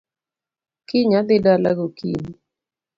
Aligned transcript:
Kiny 0.87 1.13
adhi 1.19 1.37
dala 1.43 1.71
gokinyi 1.77 2.33